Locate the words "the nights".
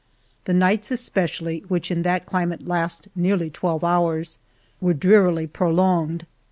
0.45-0.89